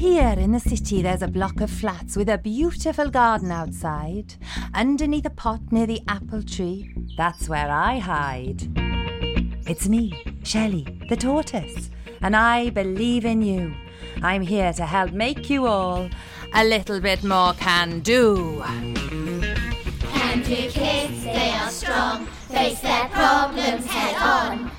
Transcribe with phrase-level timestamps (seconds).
[0.00, 4.34] Here in the city, there's a block of flats with a beautiful garden outside.
[4.72, 8.62] Underneath a pot near the apple tree, that's where I hide.
[9.68, 11.90] It's me, Shelly, the tortoise,
[12.22, 13.74] and I believe in you.
[14.22, 16.08] I'm here to help make you all
[16.54, 18.62] a little bit more can do.
[18.64, 24.70] Can do kids, they are strong, face their problems head on.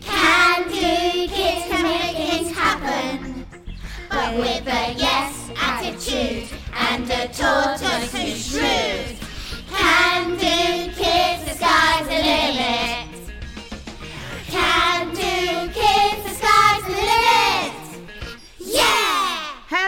[0.00, 3.25] Can do kids can make things happen,
[4.16, 9.14] but with a yes attitude and a tortoise who's shrewd.
[9.68, 12.95] Can do kids, the sky's the limit.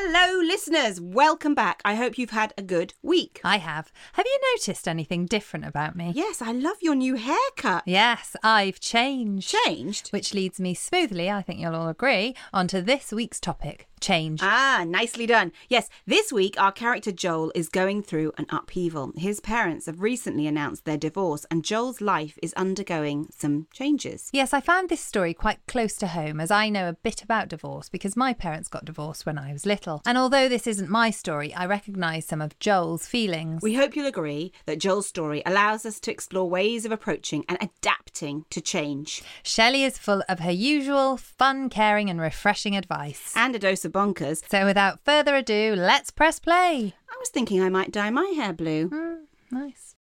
[0.00, 1.00] Hello, listeners.
[1.00, 1.82] Welcome back.
[1.84, 3.40] I hope you've had a good week.
[3.42, 3.90] I have.
[4.12, 6.12] Have you noticed anything different about me?
[6.14, 7.82] Yes, I love your new haircut.
[7.84, 9.52] Yes, I've changed.
[9.66, 10.10] Changed?
[10.10, 14.40] Which leads me smoothly, I think you'll all agree, onto this week's topic change.
[14.42, 15.52] Ah, nicely done.
[15.68, 19.12] Yes, this week our character Joel is going through an upheaval.
[19.16, 24.30] His parents have recently announced their divorce, and Joel's life is undergoing some changes.
[24.32, 27.48] Yes, I found this story quite close to home as I know a bit about
[27.48, 29.87] divorce because my parents got divorced when I was little.
[30.06, 33.62] And although this isn't my story, I recognise some of Joel's feelings.
[33.62, 37.58] We hope you'll agree that Joel's story allows us to explore ways of approaching and
[37.60, 39.22] adapting to change.
[39.42, 43.32] Shelly is full of her usual fun, caring, and refreshing advice.
[43.36, 44.42] And a dose of bonkers.
[44.48, 46.94] So without further ado, let's press play.
[47.10, 48.90] I was thinking I might dye my hair blue.
[48.90, 49.18] Mm,
[49.50, 49.94] nice.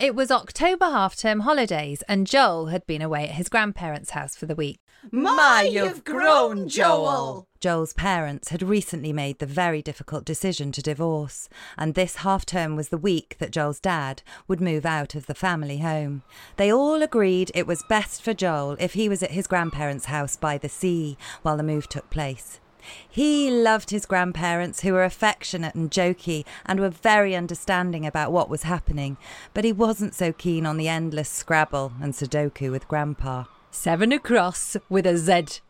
[0.00, 4.36] It was October half term holidays, and Joel had been away at his grandparents' house
[4.36, 4.78] for the week.
[5.10, 7.46] My, you've grown, Joel!
[7.60, 12.76] Joel's parents had recently made the very difficult decision to divorce, and this half term
[12.76, 16.22] was the week that Joel's dad would move out of the family home.
[16.56, 20.36] They all agreed it was best for Joel if he was at his grandparents' house
[20.36, 22.60] by the sea while the move took place.
[23.08, 28.48] He loved his grandparents, who were affectionate and jokey and were very understanding about what
[28.48, 29.16] was happening,
[29.52, 33.44] but he wasn't so keen on the endless Scrabble and Sudoku with Grandpa.
[33.70, 35.60] Seven across with a Z.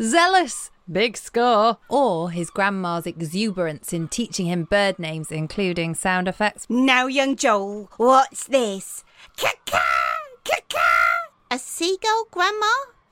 [0.00, 0.70] Zealous!
[0.90, 1.78] Big score!
[1.88, 6.66] Or his grandma's exuberance in teaching him bird names, including sound effects.
[6.68, 9.04] Now, young Joel, what's this?
[9.36, 9.80] Caca!
[10.44, 10.80] Caca!
[11.50, 12.66] A seagull, Grandma?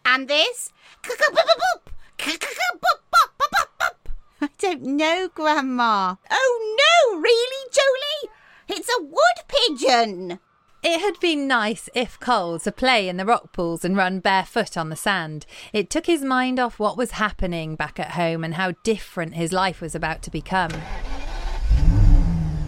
[0.04, 0.72] And this?
[4.40, 6.16] I don't know, Grandma.
[6.30, 8.32] Oh no, really, Jolie?
[8.68, 10.40] It's a wood pigeon.
[10.84, 14.76] It had been nice, if cold, to play in the rock pools and run barefoot
[14.76, 15.46] on the sand.
[15.72, 19.52] It took his mind off what was happening back at home and how different his
[19.52, 20.72] life was about to become.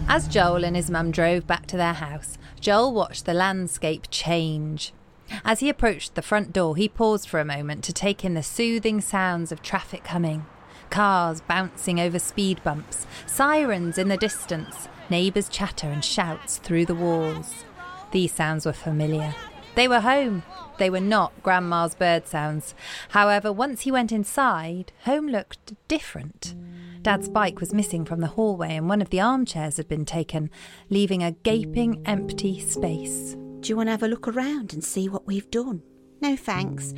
[0.07, 4.93] As Joel and his mum drove back to their house, Joel watched the landscape change.
[5.43, 8.43] As he approached the front door, he paused for a moment to take in the
[8.43, 10.45] soothing sounds of traffic coming.
[10.89, 16.95] Cars bouncing over speed bumps, sirens in the distance, neighbours' chatter and shouts through the
[16.95, 17.65] walls.
[18.11, 19.35] These sounds were familiar.
[19.75, 20.43] They were home.
[20.77, 22.73] They were not Grandma's bird sounds.
[23.09, 26.55] However, once he went inside, home looked different.
[27.01, 30.49] Dad's bike was missing from the hallway and one of the armchairs had been taken,
[30.89, 33.35] leaving a gaping empty space.
[33.59, 35.81] Do you want to have a look around and see what we've done?
[36.21, 36.93] No, thanks.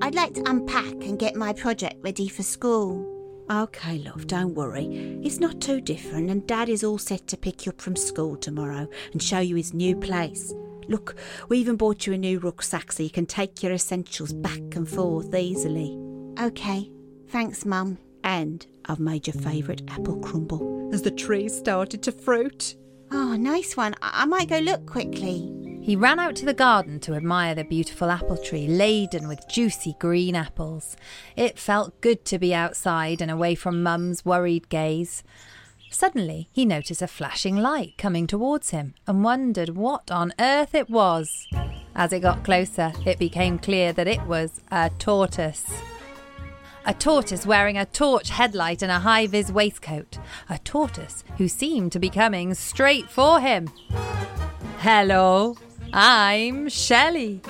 [0.00, 3.19] I'd like to unpack and get my project ready for school.
[3.50, 5.18] Okay, love, don't worry.
[5.24, 8.36] It's not too different, and Dad is all set to pick you up from school
[8.36, 10.54] tomorrow and show you his new place.
[10.86, 11.16] Look,
[11.48, 14.88] we even bought you a new rucksack so you can take your essentials back and
[14.88, 15.98] forth easily.
[16.40, 16.92] Okay,
[17.28, 17.98] thanks, Mum.
[18.22, 22.76] And I've made your favourite apple crumble as the trees started to fruit.
[23.10, 23.94] Oh, nice one.
[24.00, 25.49] I, I might go look quickly.
[25.82, 29.96] He ran out to the garden to admire the beautiful apple tree laden with juicy
[29.98, 30.96] green apples.
[31.36, 35.24] It felt good to be outside and away from Mum's worried gaze.
[35.90, 40.90] Suddenly, he noticed a flashing light coming towards him and wondered what on earth it
[40.90, 41.46] was.
[41.94, 45.64] As it got closer, it became clear that it was a tortoise.
[46.86, 50.18] A tortoise wearing a torch headlight and a high vis waistcoat.
[50.48, 53.70] A tortoise who seemed to be coming straight for him.
[54.78, 55.56] Hello,
[55.92, 57.40] I'm Shelly.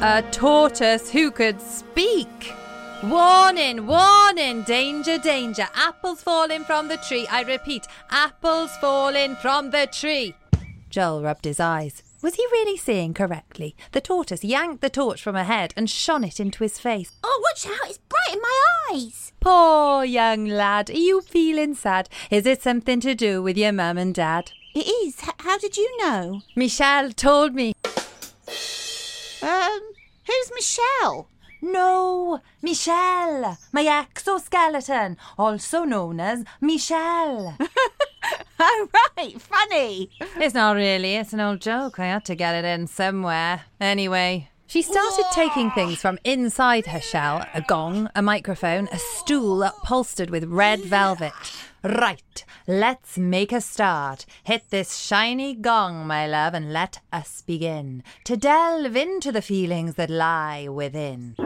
[0.00, 2.52] A tortoise who could speak.
[3.02, 5.66] Warning, warning, danger, danger.
[5.74, 7.26] Apples falling from the tree.
[7.28, 10.34] I repeat, apples falling from the tree.
[10.90, 12.02] Joel rubbed his eyes.
[12.22, 13.74] Was he really seeing correctly?
[13.92, 17.12] The tortoise yanked the torch from her head and shone it into his face.
[17.24, 18.60] Oh, watch out, it's bright in my
[18.92, 19.32] eyes.
[19.40, 22.08] Poor young lad, are you feeling sad?
[22.30, 24.52] Is it something to do with your mum and dad?
[24.76, 25.16] It is.
[25.22, 26.42] H- how did you know?
[26.54, 27.72] Michelle told me.
[29.42, 29.80] Um,
[30.26, 31.30] who's Michelle?
[31.62, 37.56] No, Michelle, my exoskeleton, also known as Michelle.
[38.58, 38.88] Oh,
[39.18, 40.10] right, funny.
[40.18, 41.98] it's not really, it's an old joke.
[42.00, 43.64] I had to get it in somewhere.
[43.80, 49.62] Anyway, she started taking things from inside her shell a gong, a microphone, a stool
[49.62, 51.34] upholstered with red velvet.
[51.86, 54.26] Right, let's make a start.
[54.42, 59.94] Hit this shiny gong, my love, and let us begin to delve into the feelings
[59.94, 61.36] that lie within.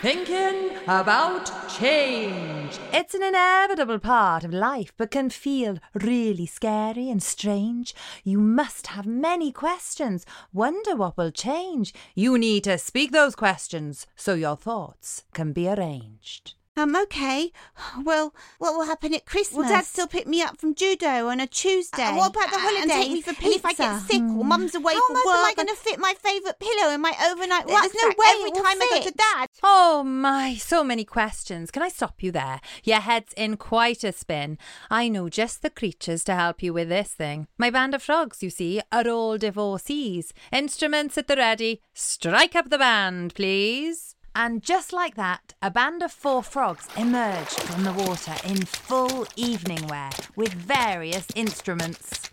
[0.00, 2.78] Thinking about change.
[2.92, 7.96] It's an inevitable part of life, but can feel really scary and strange.
[8.22, 11.92] You must have many questions, wonder what will change.
[12.14, 16.54] You need to speak those questions so your thoughts can be arranged.
[16.78, 17.52] Um, okay.
[18.04, 19.56] Well, what will happen at Christmas?
[19.56, 22.02] Will Dad still pick me up from judo on a Tuesday?
[22.02, 22.82] Uh, what about the holidays?
[22.82, 23.56] And take me for And pizza?
[23.58, 25.36] if I get sick or Mum's away How for on earth work?
[25.38, 28.50] am I going to fit my favourite pillow in my overnight There's no way every
[28.50, 29.16] it will time I go to.
[29.16, 29.48] Dad?
[29.62, 31.70] Oh my, so many questions.
[31.70, 32.60] Can I stop you there?
[32.84, 34.58] Your head's in quite a spin.
[34.90, 37.48] I know just the creatures to help you with this thing.
[37.58, 40.32] My band of frogs, you see, are all divorcees.
[40.52, 41.80] Instruments at the ready.
[41.94, 44.14] Strike up the band, please.
[44.38, 49.26] And just like that, a band of four frogs emerged from the water in full
[49.34, 52.30] evening wear with various instruments.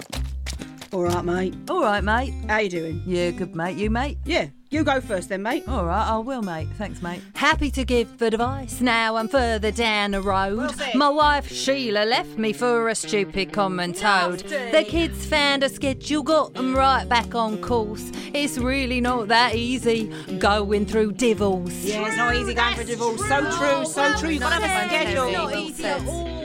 [0.93, 1.55] All right, mate.
[1.67, 2.31] All right, mate.
[2.47, 3.01] How you doing?
[3.07, 3.75] Yeah, good, mate.
[3.77, 4.19] You, mate?
[4.23, 5.63] Yeah, you go first then, mate.
[5.69, 6.67] All right, I will, mate.
[6.77, 7.21] Thanks, mate.
[7.33, 8.81] Happy to give for advice.
[8.81, 10.71] Now I'm further down the road.
[10.93, 14.39] My wife Sheila left me for a stupid common toad.
[14.39, 18.11] The kids found a schedule, got them right back on course.
[18.33, 20.07] It's really not that easy
[20.39, 21.85] going through divorce.
[21.85, 23.25] Yeah, it's not easy going for divorce.
[23.29, 24.29] So true, so true.
[24.31, 25.31] You've got to have a schedule.
[25.31, 26.35] Not easy at all.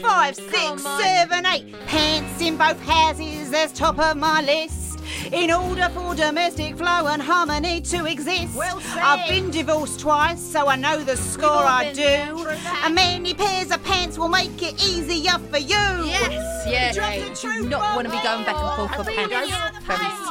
[0.00, 1.74] Five, six, seven, eight.
[1.86, 4.91] Pants in both houses, that's top of my list.
[5.30, 8.56] In order for domestic flow and harmony to exist.
[8.56, 8.80] Well.
[8.96, 12.46] I've been divorced twice, so I know the score I do.
[12.84, 15.76] And many pairs of pants will make it easier for you.
[15.76, 16.92] Yes, yeah.
[16.92, 19.32] Drop the You do not want to be going back and forth for pants.
[19.86, 20.21] Very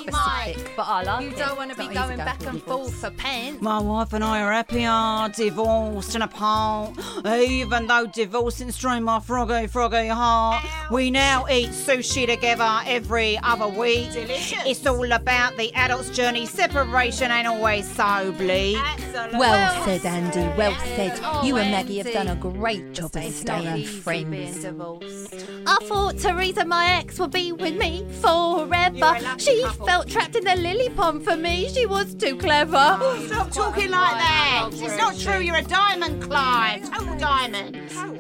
[0.44, 1.38] specific, but I like You it.
[1.38, 3.62] don't want to be not easy going back and forth for pants.
[3.62, 6.98] My wife and I are happy, are divorced and apart.
[7.26, 10.66] Even though divorcing strained my froggy, froggy heart.
[10.92, 14.12] We now eat sushi together every other week.
[14.12, 14.62] Delicious.
[14.66, 16.46] It's all about the adult's journey.
[16.46, 18.78] Separation ain't always so bleak.
[19.34, 20.58] Well said, Andy.
[20.58, 21.20] Well said.
[21.24, 22.18] Oh, you and Maggie have Andy.
[22.18, 24.64] done a great job of It's not staying easy being friends.
[24.64, 25.46] divorced.
[25.68, 28.98] I thought Teresa, my ex, would be with me forever.
[28.98, 29.86] You're a lucky She couple.
[29.88, 31.70] felt trapped in the lily pond for me.
[31.70, 33.00] She was too clever.
[33.28, 34.70] Stop talking like that.
[34.74, 35.40] It's not true.
[35.42, 36.90] You're a diamond, Clive.
[36.92, 37.78] Total diamond.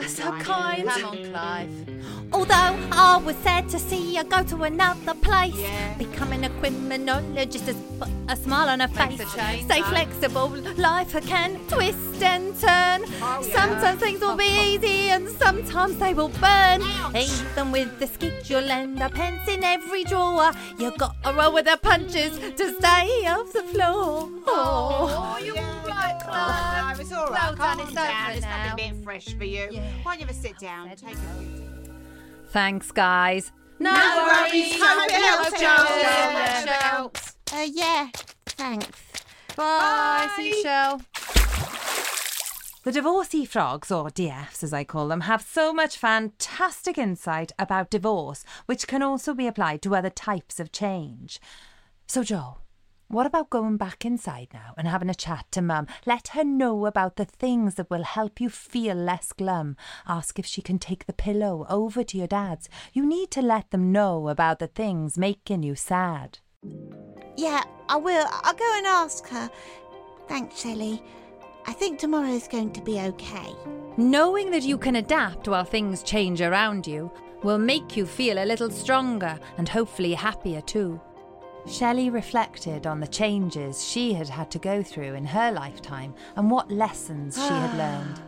[0.08, 0.88] so kind.
[0.88, 2.01] Come on, Clive.
[2.34, 5.56] Although I was sad to see her go to another place,
[5.98, 9.20] becoming a criminologist has put a smile on her face.
[9.20, 9.90] a change, Stay huh?
[9.90, 10.48] flexible,
[10.78, 13.02] life can twist and turn.
[13.22, 14.46] Oh, sometimes things will be
[14.76, 16.82] easy and sometimes they will burn.
[17.14, 21.78] Even with the schedule and the pants in every drawer, you gotta roll with the
[21.82, 24.30] punches to stay off the floor.
[24.48, 27.00] Oh, you're right, Clive.
[27.02, 27.32] it's all right.
[27.42, 28.28] Well done, it's down.
[28.30, 28.74] over It's now.
[28.74, 29.68] a bit fresh for you.
[30.04, 30.90] Why don't you ever sit down?
[30.96, 31.71] Take a
[32.52, 33.52] Thanks, guys.
[33.80, 34.76] no, worries.
[34.78, 35.88] Hope it helps, Joel.
[36.66, 37.12] Joel.
[37.54, 38.10] Uh, yeah,
[38.46, 39.02] thanks.
[39.56, 41.02] Bye, seashell.
[42.84, 47.90] The divorcee frogs, or DFs as I call them, have so much fantastic insight about
[47.90, 51.40] divorce, which can also be applied to other types of change.
[52.08, 52.58] So, Joe,
[53.12, 55.88] what about going back inside now and having a chat to Mum?
[56.06, 59.76] Let her know about the things that will help you feel less glum.
[60.08, 62.70] Ask if she can take the pillow over to your dad's.
[62.94, 66.40] You need to let them know about the things making you sad.
[67.36, 68.28] Yeah, I will.
[68.30, 69.50] I'll go and ask her.
[70.28, 71.04] Thanks, Shelly.
[71.66, 73.54] I think tomorrow's going to be okay.
[73.98, 77.12] Knowing that you can adapt while things change around you
[77.44, 81.00] will make you feel a little stronger and hopefully happier too.
[81.68, 86.50] Shelly reflected on the changes she had had to go through in her lifetime and
[86.50, 88.22] what lessons she had learned.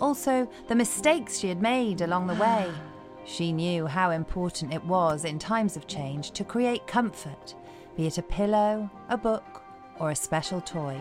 [0.00, 2.70] Also, the mistakes she had made along the way.
[3.28, 7.56] She knew how important it was in times of change to create comfort,
[7.96, 9.64] be it a pillow, a book,
[9.98, 10.96] or a special toy.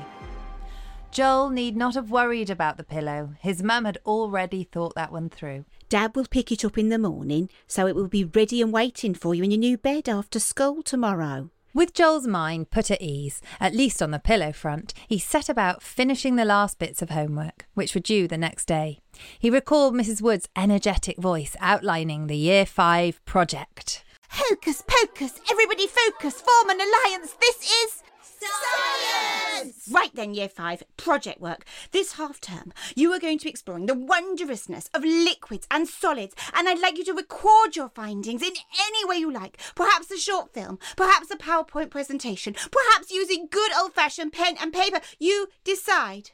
[1.11, 3.35] Joel need not have worried about the pillow.
[3.41, 5.65] His mum had already thought that one through.
[5.87, 9.13] Dad will pick it up in the morning, so it will be ready and waiting
[9.13, 11.51] for you in your new bed after school tomorrow.
[11.75, 15.83] With Joel's mind put at ease, at least on the pillow front, he set about
[15.83, 19.01] finishing the last bits of homework, which were due the next day.
[19.37, 20.21] He recalled Mrs.
[20.21, 24.05] Wood's energetic voice outlining the Year 5 project.
[24.29, 27.35] Hocus pocus, everybody focus, form an alliance.
[27.41, 28.03] This is
[28.45, 29.89] Science!
[29.91, 31.65] Right then, year five, project work.
[31.91, 36.35] This half term, you are going to be exploring the wondrousness of liquids and solids,
[36.53, 39.59] and I'd like you to record your findings in any way you like.
[39.75, 44.73] Perhaps a short film, perhaps a PowerPoint presentation, perhaps using good old fashioned pen and
[44.73, 44.99] paper.
[45.19, 46.31] You decide.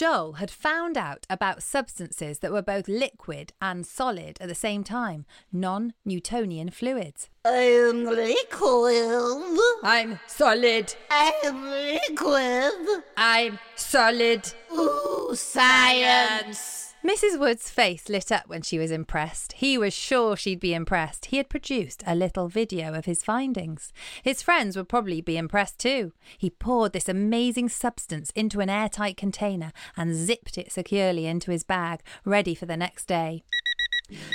[0.00, 4.82] Joel had found out about substances that were both liquid and solid at the same
[4.82, 7.28] time non Newtonian fluids.
[7.44, 9.58] I'm liquid.
[9.82, 10.94] I'm solid.
[11.10, 13.02] I'm liquid.
[13.14, 14.50] I'm solid.
[14.72, 16.89] Ooh, science.
[17.02, 17.40] Mrs.
[17.40, 19.54] Wood's face lit up when she was impressed.
[19.54, 21.26] He was sure she'd be impressed.
[21.26, 23.90] He had produced a little video of his findings.
[24.22, 26.12] His friends would probably be impressed too.
[26.36, 31.64] He poured this amazing substance into an airtight container and zipped it securely into his
[31.64, 33.44] bag, ready for the next day.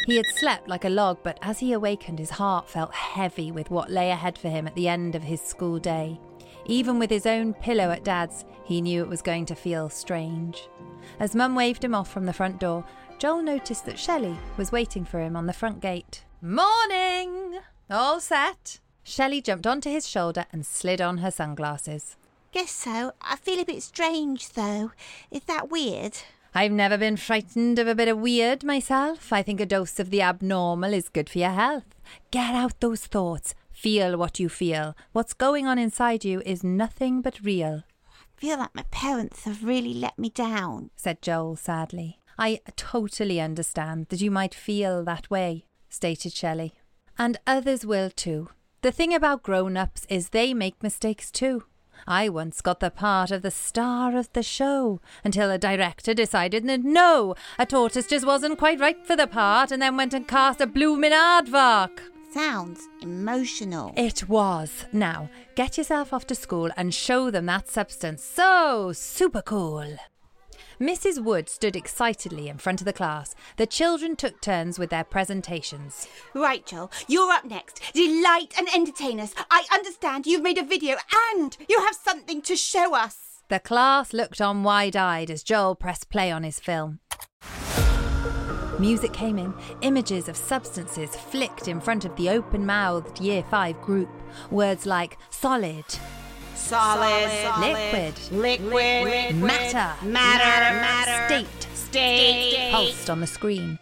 [0.08, 3.70] He had slept like a log, but as he awakened, his heart felt heavy with
[3.70, 6.20] what lay ahead for him at the end of his school day.
[6.66, 10.68] Even with his own pillow at Dad's, he knew it was going to feel strange.
[11.20, 12.84] As Mum waved him off from the front door,
[13.20, 16.24] Joel noticed that Shelly was waiting for him on the front gate.
[16.42, 17.60] Morning!
[17.90, 18.80] All set?
[19.04, 22.18] Shelly jumped onto his shoulder and slid on her sunglasses.
[22.52, 23.12] Guess so.
[23.22, 24.92] I feel a bit strange though.
[25.30, 26.18] Is that weird?
[26.56, 29.32] I've never been frightened of a bit of weird myself.
[29.32, 31.84] I think a dose of the abnormal is good for your health.
[32.32, 33.54] Get out those thoughts.
[33.76, 34.96] Feel what you feel.
[35.12, 39.66] What's going on inside you is nothing but real, I feel like my parents have
[39.66, 40.92] really let me down.
[40.96, 42.20] said Joel sadly.
[42.40, 46.74] I totally understand that you might feel that way, stated Shelly.
[47.18, 48.50] And others will too.
[48.82, 51.66] The thing about grown ups is they make mistakes too.
[52.08, 56.66] I once got the part of the star of the show until a director decided
[56.68, 60.28] that no, a tortoise just wasn't quite right for the part and then went and
[60.28, 62.15] cast a bloomin' aardvark.
[62.36, 63.94] Sounds emotional.
[63.96, 64.84] It was.
[64.92, 68.26] Now, get yourself off to school and show them that substance.
[68.26, 69.96] So super cool.
[70.78, 71.24] Mrs.
[71.24, 73.36] Wood stood excitedly in front of the class.
[73.56, 76.10] The children took turns with their presentations.
[76.34, 77.80] Right, Joel, you're up next.
[77.94, 79.34] Delight and entertain us.
[79.50, 80.98] I understand you've made a video
[81.32, 83.44] and you have something to show us.
[83.48, 87.00] The class looked on wide eyed as Joel pressed play on his film.
[88.80, 93.82] Music came in, images of substances flicked in front of the open mouthed Year 5
[93.82, 94.10] group.
[94.52, 95.86] Words like solid,
[96.56, 97.30] Solid,
[97.60, 103.78] liquid, liquid, matter, matter, matter, state, state, pulsed on the screen.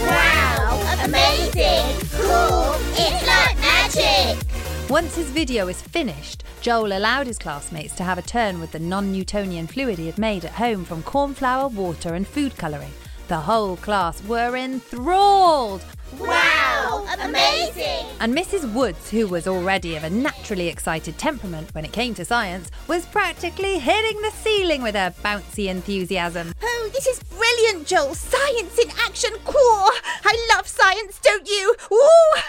[0.00, 0.98] Wow!
[1.02, 2.08] Amazing!
[2.12, 2.74] Cool!
[2.92, 4.44] It's like magic!
[4.90, 8.78] Once his video was finished, Joel allowed his classmates to have a turn with the
[8.78, 12.92] non Newtonian fluid he had made at home from cornflour, water, and food colouring.
[13.26, 15.82] The whole class were enthralled.
[16.18, 17.06] Wow!
[17.20, 18.06] Amazing!
[18.20, 18.70] And Mrs.
[18.74, 23.06] Woods, who was already of a naturally excited temperament when it came to science, was
[23.06, 26.54] practically hitting the ceiling with her bouncy enthusiasm.
[26.62, 28.14] Oh, this is brilliant, Joel.
[28.14, 29.30] Science in action.
[29.44, 29.88] Cool.
[30.24, 31.74] I love science, don't you?
[31.92, 32.40] Ooh,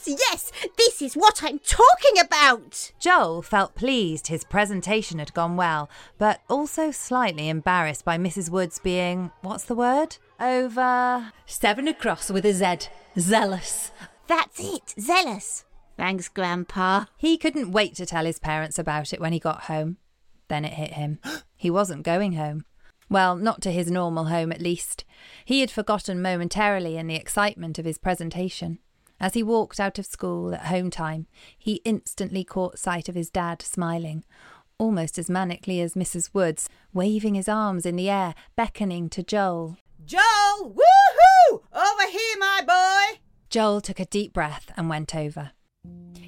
[0.00, 0.20] science.
[0.30, 2.92] Yes, this is what I'm talking about.
[2.98, 8.50] Joel felt pleased his presentation had gone well, but also slightly embarrassed by Mrs.
[8.50, 10.16] Woods being, what's the word?
[10.40, 11.32] Over.
[11.46, 12.88] Seven across with a Z.
[13.18, 13.90] Zealous.
[14.26, 14.94] That's it.
[14.98, 15.64] Zealous.
[15.96, 17.04] Thanks, Grandpa.
[17.16, 19.98] He couldn't wait to tell his parents about it when he got home.
[20.48, 21.18] Then it hit him.
[21.62, 22.64] He wasn't going home.
[23.08, 25.04] Well, not to his normal home, at least.
[25.44, 28.80] He had forgotten momentarily in the excitement of his presentation.
[29.22, 33.30] As he walked out of school at home time, he instantly caught sight of his
[33.30, 34.24] dad smiling,
[34.78, 36.30] almost as manically as Mrs.
[36.34, 39.76] Woods, waving his arms in the air, beckoning to Joel.
[40.04, 40.74] Joel!
[40.74, 41.62] Woohoo!
[41.72, 43.20] Over here, my boy!
[43.48, 45.52] Joel took a deep breath and went over.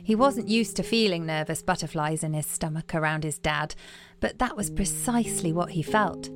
[0.04, 3.74] He wasn't used to feeling nervous butterflies in his stomach around his dad,
[4.20, 6.30] but that was precisely what he felt.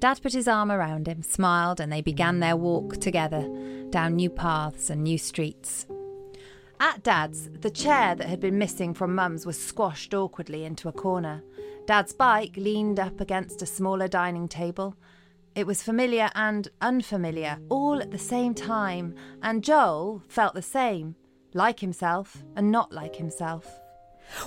[0.00, 3.48] Dad put his arm around him, smiled, and they began their walk together
[3.90, 5.86] down new paths and new streets.
[6.80, 10.92] At Dad's, the chair that had been missing from Mum's was squashed awkwardly into a
[10.92, 11.42] corner.
[11.86, 14.94] Dad's bike leaned up against a smaller dining table.
[15.56, 21.16] It was familiar and unfamiliar, all at the same time, and Joel felt the same
[21.54, 23.66] like himself and not like himself.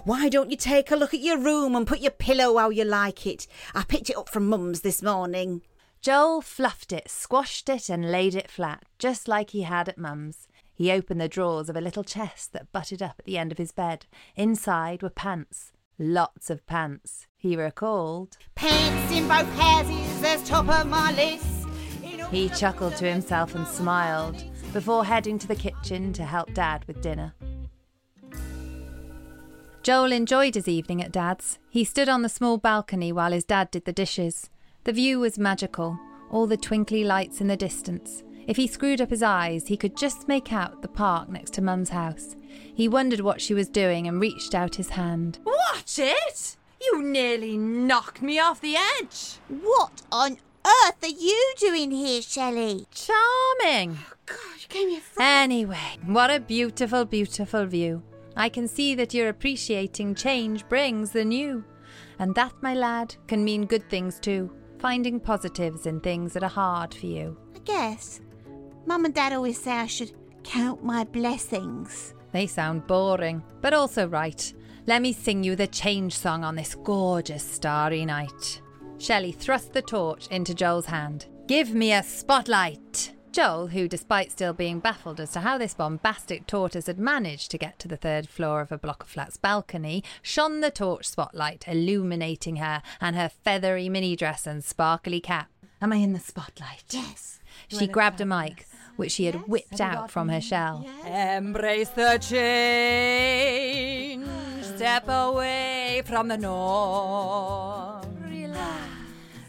[0.04, 2.84] Why don't you take a look at your room and put your pillow how you
[2.84, 3.48] like it?
[3.74, 5.62] I picked it up from Mum's this morning.
[6.02, 10.48] Joel fluffed it, squashed it, and laid it flat, just like he had at Mum's.
[10.74, 13.60] He opened the drawers of a little chest that butted up at the end of
[13.60, 14.08] his bed.
[14.36, 15.72] Inside were pants.
[16.00, 18.40] Lots of pants, he recalled.
[18.56, 21.68] Pants in both houses, there's top of my list.
[22.32, 27.02] He chuckled to himself and smiled before heading to the kitchen to help Dad with
[27.02, 27.36] dinner.
[29.84, 31.58] Joel enjoyed his evening at Dad's.
[31.70, 34.50] He stood on the small balcony while his dad did the dishes.
[34.84, 38.24] The view was magical, all the twinkly lights in the distance.
[38.48, 41.64] If he screwed up his eyes, he could just make out the park next to
[41.64, 42.36] Mum's house.
[42.48, 45.40] He wondered what she was doing and reached out his hand.
[45.46, 46.58] Watch it!
[46.82, 49.38] You nearly knocked me off the edge.
[49.48, 52.86] What on earth are you doing here, Shelly?
[52.92, 53.98] Charming!
[54.00, 55.26] Oh, God, you gave me a fright.
[55.26, 58.04] Anyway, what a beautiful, beautiful view.
[58.36, 61.64] I can see that you're appreciating change brings the new.
[62.20, 64.52] And that, my lad, can mean good things too.
[64.80, 67.38] Finding positives in things that are hard for you.
[67.56, 68.22] I guess.
[68.86, 72.14] Mum and Dad always say I should count my blessings.
[72.32, 74.54] They sound boring, but also right.
[74.88, 78.62] Let me sing you the change song on this gorgeous starry night.
[78.98, 81.28] Shelly thrust the torch into Joel's hand.
[81.48, 83.14] Give me a spotlight!
[83.32, 87.58] Joel, who, despite still being baffled as to how this bombastic tortoise had managed to
[87.58, 91.64] get to the third floor of a block of flats balcony, shone the torch spotlight,
[91.68, 95.50] illuminating her and her feathery mini dress and sparkly cap.
[95.82, 96.84] Am I in the spotlight?
[96.90, 97.40] Yes.
[97.70, 100.86] She grabbed a mic, which she had whipped out from her shell.
[101.06, 104.28] Embrace the change.
[104.62, 108.02] Step away from the norm.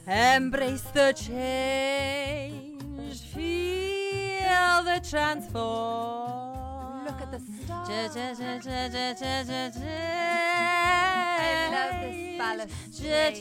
[0.06, 2.61] Embrace the change.
[4.84, 7.04] The transform.
[7.06, 7.88] Look at the stars.
[7.88, 8.30] I
[11.72, 13.36] love this balustrade.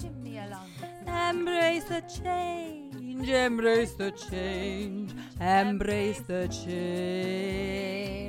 [0.00, 0.70] Shimmy along.
[1.06, 8.22] Embrace the change, embrace the change, embrace the change.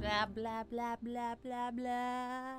[0.00, 2.56] Blah, blah, blah, blah, blah, blah.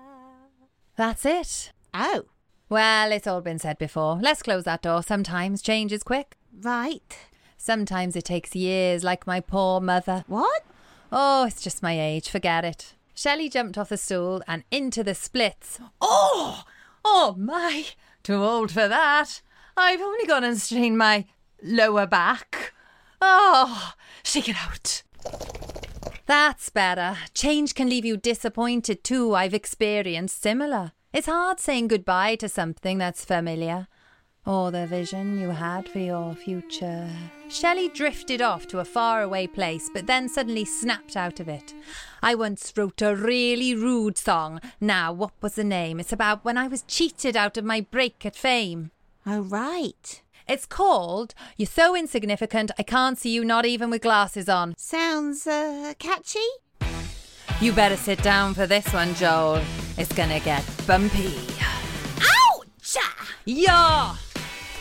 [0.96, 1.72] That's it.
[1.94, 2.26] Oh,
[2.70, 4.18] Well, it's all been said before.
[4.22, 5.04] Let's close that door.
[5.04, 6.36] Sometimes change is quick.
[6.62, 7.18] right.
[7.58, 10.24] Sometimes it takes years, like my poor mother.
[10.28, 10.64] What?
[11.12, 12.30] Oh, it's just my age.
[12.30, 12.94] Forget it.
[13.16, 15.80] Shelly jumped off the stool and into the splits.
[16.00, 16.64] Oh,
[17.04, 17.86] oh my,
[18.22, 19.42] too old for that.
[19.76, 21.26] I've only gone and strained my
[21.64, 22.74] lower back.
[23.22, 25.02] Oh, shake it out.
[26.28, 27.18] That's better.
[27.34, 29.34] Change can leave you disappointed too.
[29.34, 30.92] I've experienced similar.
[31.16, 33.88] It's hard saying goodbye to something that's familiar.
[34.46, 37.10] Or the vision you had for your future.
[37.48, 41.74] Shelly drifted off to a faraway place, but then suddenly snapped out of it.
[42.22, 44.60] I once wrote a really rude song.
[44.82, 46.02] Now, what was the name?
[46.02, 48.92] It's about when I was cheated out of my break at fame.
[49.26, 50.22] Oh, right.
[50.50, 54.74] It's called You're So Insignificant, I Can't See You Not Even With Glasses On.
[54.76, 56.40] Sounds uh, catchy.
[57.62, 59.62] You better sit down for this one, Joel.
[59.98, 61.34] It's gonna get bumpy.
[62.20, 62.98] Ouch!
[63.46, 64.12] You're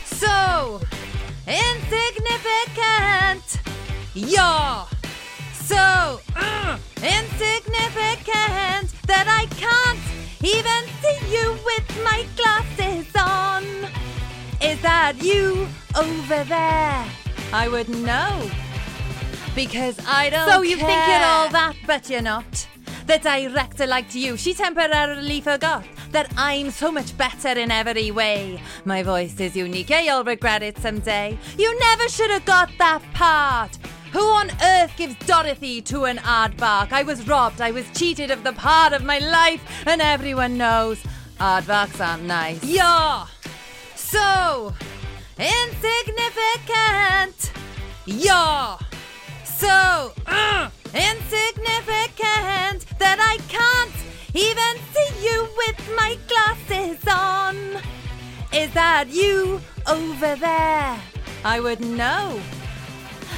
[0.03, 0.81] so
[1.47, 3.61] insignificant.
[4.13, 4.85] You're
[5.53, 9.99] so uh, insignificant that I can't
[10.43, 13.63] even see you with my glasses on.
[14.61, 17.05] Is that you over there?
[17.53, 18.51] I wouldn't know.
[19.55, 22.64] Because I don't So you think you're all that, but you're not.
[23.05, 24.35] The director liked you.
[24.35, 28.59] She temporarily forgot that I'm so much better in every way.
[28.83, 29.91] My voice is unique.
[29.91, 31.37] Yeah, you'll regret it someday.
[31.57, 33.77] You never should have got that part.
[34.11, 36.93] Who on earth gives Dorothy to an aardvark?
[36.93, 37.61] I was robbed.
[37.61, 40.97] I was cheated of the part of my life, and everyone knows
[41.39, 42.63] aardvarks aren't nice.
[42.63, 43.27] You're
[43.95, 44.73] so
[45.37, 47.51] insignificant.
[48.05, 48.79] You're
[49.43, 53.91] so uh, insignificant that I can't
[54.33, 57.55] even see you with my glasses on.
[58.53, 60.97] Is that you over there?
[61.43, 62.39] I wouldn't know.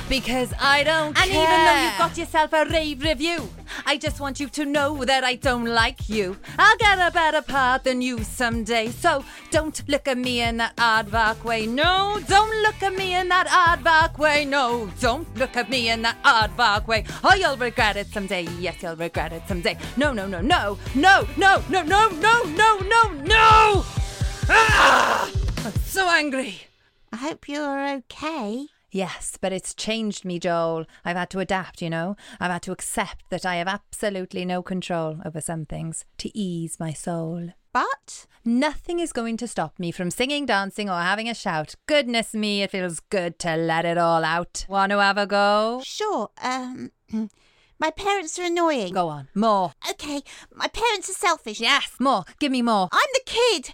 [0.10, 1.24] Because I don't care.
[1.24, 1.44] and care.
[1.44, 3.50] even though you've got yourself a rave review,
[3.86, 6.38] I just want you to know that I don't like you.
[6.58, 8.90] I'll get a better part than you someday.
[8.90, 11.66] So don't look at me in that aardvark way.
[11.66, 14.46] No, don't look at me in that aardvark way.
[14.46, 17.04] No, don't look at me in that aardvark way.
[17.24, 18.44] Oh, you'll regret it someday.
[18.60, 19.78] Yes, you'll regret it someday.
[19.98, 23.86] No, no, no, no, no, no, no, no, no, no, no, no!
[24.50, 25.30] Ah!
[25.66, 26.62] I'm so angry.
[27.12, 28.68] I hope you're okay.
[28.98, 30.88] Yes, but it's changed me, Joel.
[31.06, 32.16] I've had to adapt, you know.
[32.40, 36.80] I've had to accept that I have absolutely no control over some things to ease
[36.80, 37.54] my soul.
[37.72, 41.76] But Nothing is going to stop me from singing, dancing, or having a shout.
[41.86, 44.66] Goodness me, it feels good to let it all out.
[44.70, 45.82] Want to have a go?
[45.84, 46.92] sure, um,
[47.78, 48.94] my parents are annoying.
[48.94, 49.28] Go on.
[49.36, 49.74] More.
[49.92, 50.22] Okay,
[50.56, 51.60] my parents are selfish.
[51.60, 52.24] Yes, more.
[52.40, 52.88] Give me more.
[52.92, 53.74] I'm the kid.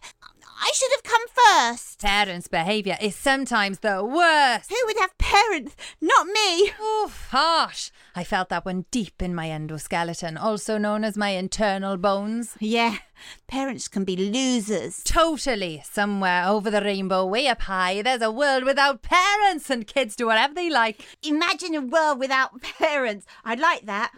[0.65, 1.99] I should have come first.
[2.01, 4.69] Parents' behaviour is sometimes the worst.
[4.69, 5.75] Who would have parents?
[5.99, 6.71] Not me.
[6.81, 7.91] Oof, harsh.
[8.15, 12.55] I felt that one deep in my endoskeleton, also known as my internal bones.
[12.61, 12.99] Yeah,
[13.45, 15.03] parents can be losers.
[15.03, 15.83] Totally.
[15.83, 20.27] Somewhere over the rainbow, way up high, there's a world without parents and kids do
[20.27, 21.05] whatever they like.
[21.23, 23.25] Imagine a world without parents.
[23.43, 24.13] I'd like that.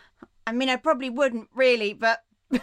[0.46, 2.20] I mean, I probably wouldn't really, but.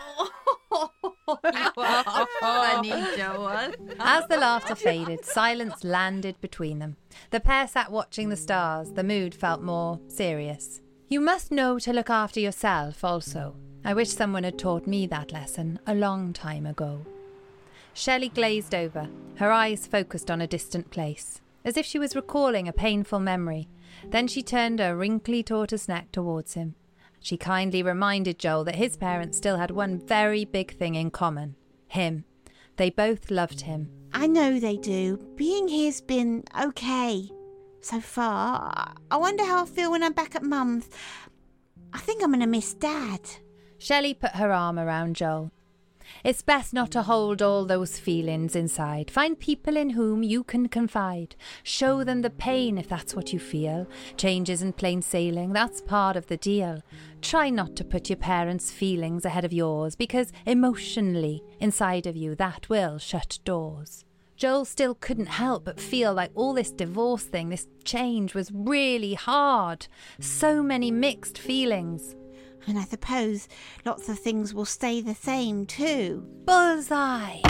[2.41, 2.91] Funny.
[4.01, 6.97] As the laughter faded, silence landed between them.
[7.31, 8.93] The pair sat watching the stars.
[8.93, 10.81] The mood felt more serious.
[11.09, 13.55] You must know to look after yourself also.
[13.85, 17.05] I wish someone had taught me that lesson a long time ago.
[17.95, 22.67] Shelly glazed over, her eyes focused on a distant place, as if she was recalling
[22.69, 23.69] a painful memory.
[24.09, 26.75] Then she turned her wrinkly tortoise neck towards him.
[27.23, 31.57] She kindly reminded Joel that his parents still had one very big thing in common
[31.87, 32.25] him.
[32.77, 33.91] They both loved him.
[34.13, 35.19] I know they do.
[35.37, 37.31] Being here's been okay
[37.81, 38.95] so far.
[39.11, 40.89] I wonder how I'll feel when I'm back at Mum's.
[41.93, 43.21] I think I'm going to miss Dad.
[43.79, 45.53] Shelly put her arm around Joel.
[46.25, 49.11] It's best not to hold all those feelings inside.
[49.11, 51.37] Find people in whom you can confide.
[51.63, 53.87] Show them the pain if that's what you feel.
[54.17, 56.83] Change isn't plain sailing, that's part of the deal.
[57.21, 62.35] Try not to put your parents' feelings ahead of yours because emotionally, inside of you,
[62.37, 64.05] that will shut doors.
[64.37, 69.15] Joel still couldn't help but feel like all this divorce thing, this change was really
[69.15, 69.87] hard.
[70.19, 72.17] So many mixed feelings.
[72.67, 73.49] And I suppose
[73.85, 76.27] lots of things will stay the same too.
[76.45, 77.41] Bullseye!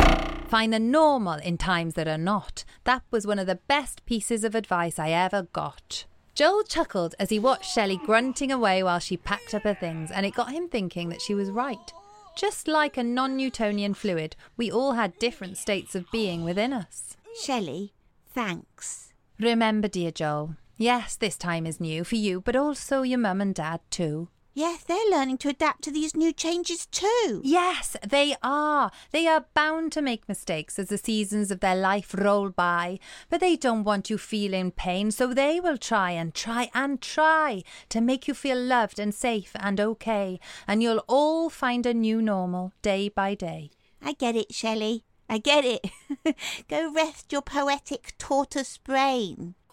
[0.48, 2.64] Find the normal in times that are not.
[2.84, 6.04] That was one of the best pieces of advice I ever got.
[6.34, 10.24] Joel chuckled as he watched Shelly grunting away while she packed up her things, and
[10.24, 11.92] it got him thinking that she was right.
[12.36, 17.16] Just like a non Newtonian fluid, we all had different states of being within us.
[17.42, 17.92] Shelly,
[18.32, 19.12] thanks.
[19.38, 23.54] Remember, dear Joel, yes, this time is new for you, but also your mum and
[23.54, 24.28] dad too.
[24.54, 27.40] Yes, they're learning to adapt to these new changes too.
[27.42, 28.90] Yes, they are.
[29.10, 32.98] They are bound to make mistakes as the seasons of their life roll by,
[33.30, 37.62] but they don't want you feeling pain, so they will try and try and try
[37.88, 40.38] to make you feel loved and safe and okay,
[40.68, 43.70] and you'll all find a new normal day by day.
[44.02, 45.04] I get it, Shelly.
[45.28, 45.86] I get it.
[46.68, 49.54] Go rest your poetic tortoise brain.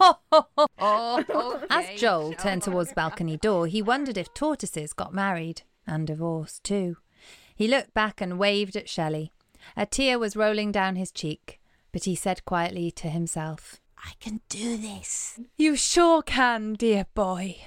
[0.81, 6.07] Oh, As Joel turned towards the balcony door, he wondered if tortoises got married and
[6.07, 6.97] divorced too.
[7.53, 9.33] He looked back and waved at Shelly.
[9.75, 11.59] A tear was rolling down his cheek,
[11.91, 15.37] but he said quietly to himself, I can do this.
[15.57, 17.57] You sure can, dear boy.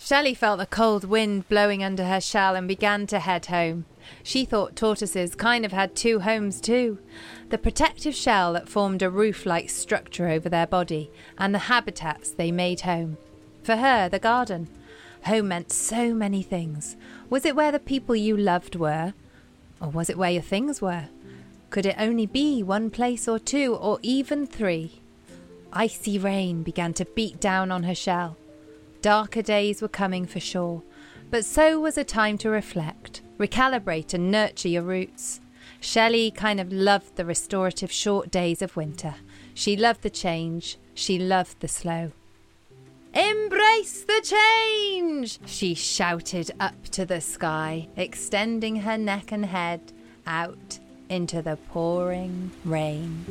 [0.00, 3.84] Shelly felt the cold wind blowing under her shell and began to head home.
[4.22, 6.98] She thought tortoises kind of had two homes too
[7.50, 12.30] the protective shell that formed a roof like structure over their body, and the habitats
[12.30, 13.16] they made home.
[13.62, 14.68] For her, the garden.
[15.24, 16.96] Home meant so many things.
[17.30, 19.14] Was it where the people you loved were?
[19.80, 21.06] Or was it where your things were?
[21.70, 25.00] Could it only be one place or two, or even three?
[25.72, 28.36] Icy rain began to beat down on her shell.
[29.00, 30.82] Darker days were coming for sure,
[31.30, 35.40] but so was a time to reflect, recalibrate, and nurture your roots.
[35.80, 39.14] Shelly kind of loved the restorative short days of winter.
[39.54, 40.78] She loved the change.
[40.94, 42.12] She loved the slow.
[43.14, 45.38] Embrace the change!
[45.46, 49.92] She shouted up to the sky, extending her neck and head
[50.26, 53.24] out into the pouring rain.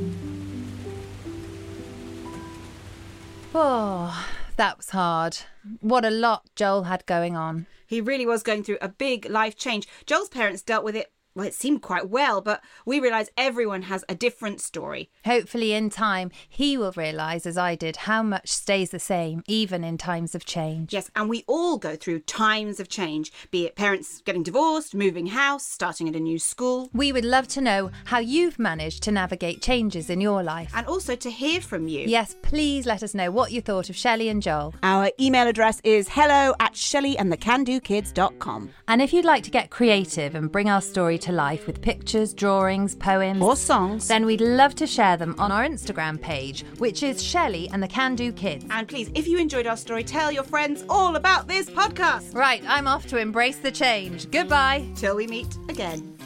[3.54, 4.28] Oh,
[4.58, 5.38] that was hard.
[5.80, 7.68] What a lot Joel had going on.
[7.88, 9.88] He really was going through a big life change.
[10.06, 14.04] Joel's parents dealt with it well, it seemed quite well, but we realise everyone has
[14.10, 15.12] a different story.
[15.24, 19.84] Hopefully, in time, he will realise, as I did, how much stays the same, even
[19.84, 20.94] in times of change.
[20.94, 25.28] Yes, and we all go through times of change, be it parents getting divorced, moving
[25.28, 26.90] house, starting at a new school.
[26.92, 30.72] We would love to know how you've managed to navigate changes in your life.
[30.74, 32.08] And also to hear from you.
[32.08, 34.74] Yes, please let us know what you thought of Shelly and Joel.
[34.82, 38.72] Our email address is hello at shellyandthecandokids.com.
[38.88, 42.34] And if you'd like to get creative and bring our story to life with pictures,
[42.34, 44.08] drawings, poems, Or songs.
[44.08, 47.88] then we'd love to share them on our Instagram page, which is Shelly and the
[47.88, 48.66] Can Do Kids.
[48.70, 52.34] And please, if you enjoyed our story, tell your friends all about this podcast.
[52.34, 54.32] Right, I'm off to embrace the change.
[54.32, 54.88] Goodbye.
[54.96, 56.17] Till we meet again.